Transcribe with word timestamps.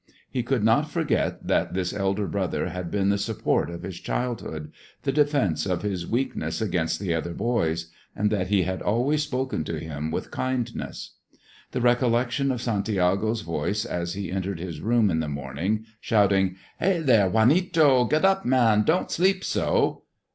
He 0.31 0.41
could 0.41 0.63
not 0.63 0.89
forget 0.89 1.45
that 1.45 1.75
this 1.75 1.93
elder 1.93 2.25
brother 2.25 2.69
had 2.69 2.89
been 2.89 3.09
the 3.09 3.19
support 3.19 3.69
of 3.69 3.83
his 3.83 3.99
childhood, 3.99 4.71
the 5.03 5.11
defence 5.11 5.67
of 5.67 5.83
his 5.83 6.07
weakness 6.07 6.59
against 6.59 6.99
the 6.99 7.13
other 7.13 7.35
boys, 7.35 7.91
and 8.15 8.31
that 8.31 8.47
he 8.47 8.63
had 8.63 8.81
always 8.81 9.21
spoken 9.21 9.63
to 9.65 9.77
him 9.79 10.09
with 10.09 10.31
kindness. 10.31 11.17
The 11.69 11.81
recollection 11.81 12.51
of 12.51 12.63
Santiago's 12.63 13.41
voice 13.41 13.85
as 13.85 14.15
he 14.15 14.31
entered 14.31 14.59
his 14.59 14.81
room 14.81 15.11
in 15.11 15.19
the 15.19 15.29
morning, 15.29 15.85
shouting, 15.99 16.55
"Hey 16.79 16.99
there, 17.01 17.29
Juanito! 17.29 18.05
get 18.05 18.25
up, 18.25 18.43
man; 18.43 18.81
don't 18.81 19.11
sleep 19.11 19.43
so!" 19.43 20.01